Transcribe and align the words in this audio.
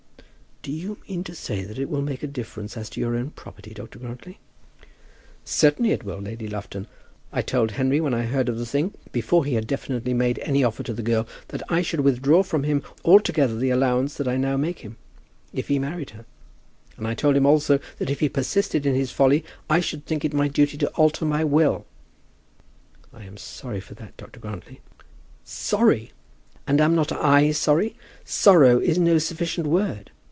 "Do 0.63 0.71
you 0.71 0.99
mean 1.09 1.23
to 1.23 1.33
say 1.33 1.63
that 1.63 1.79
it 1.79 1.89
will 1.89 2.03
make 2.03 2.21
a 2.21 2.27
difference 2.27 2.77
as 2.77 2.87
to 2.91 2.99
your 3.01 3.15
own 3.15 3.31
property, 3.31 3.73
Dr. 3.73 3.97
Grantly?" 3.97 4.37
"Certainly 5.43 5.89
it 5.89 6.03
will, 6.03 6.19
Lady 6.19 6.47
Lufton. 6.47 6.85
I 7.33 7.41
told 7.41 7.71
Henry 7.71 7.99
when 7.99 8.13
I 8.13 8.25
first 8.25 8.33
heard 8.33 8.49
of 8.49 8.59
the 8.59 8.65
thing, 8.67 8.93
before 9.11 9.43
he 9.43 9.55
had 9.55 9.65
definitely 9.65 10.13
made 10.13 10.37
any 10.43 10.63
offer 10.63 10.83
to 10.83 10.93
the 10.93 11.01
girl, 11.01 11.27
that 11.47 11.63
I 11.67 11.81
should 11.81 12.01
withdraw 12.01 12.43
from 12.43 12.61
him 12.61 12.83
altogether 13.03 13.57
the 13.57 13.71
allowance 13.71 14.17
that 14.17 14.27
I 14.27 14.37
now 14.37 14.55
make 14.55 14.81
him, 14.81 14.97
if 15.51 15.67
he 15.67 15.79
married 15.79 16.11
her. 16.11 16.25
And 16.95 17.07
I 17.07 17.15
told 17.15 17.35
him 17.35 17.47
also, 17.47 17.79
that 17.97 18.11
if 18.11 18.19
he 18.19 18.29
persisted 18.29 18.85
in 18.85 18.93
his 18.93 19.09
folly 19.09 19.43
I 19.67 19.79
should 19.79 20.05
think 20.05 20.23
it 20.23 20.31
my 20.31 20.47
duty 20.47 20.77
to 20.77 20.89
alter 20.89 21.25
my 21.25 21.43
will." 21.43 21.87
"I 23.11 23.23
am 23.23 23.35
sorry 23.37 23.79
for 23.81 23.95
that, 23.95 24.15
Dr. 24.15 24.39
Grantly." 24.39 24.79
"Sorry! 25.43 26.11
And 26.67 26.79
am 26.79 26.93
not 26.93 27.11
I 27.11 27.49
sorry? 27.49 27.95
Sorrow 28.23 28.77
is 28.79 28.99
no 28.99 29.17
sufficient 29.17 29.65
word. 29.65 30.11